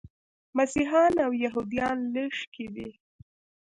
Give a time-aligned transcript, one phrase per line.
[0.57, 2.89] مسیحیان او یهودان لږکي دي.